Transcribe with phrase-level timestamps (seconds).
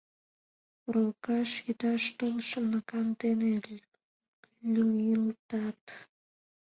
[0.87, 3.49] Урлыкаш йодаш толшым наган дене
[4.73, 5.81] лӱйылтат!